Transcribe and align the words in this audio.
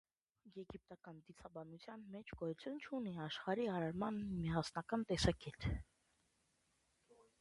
Եգիպտական 0.53 1.17
դիցաբանության 1.25 2.07
մեջ 2.15 2.33
գոյություն 2.39 2.79
չունի 2.87 3.13
աշխարհի 3.27 3.67
արարման 3.75 4.17
միասնական 4.41 5.05
տեսակետ։ 5.13 5.69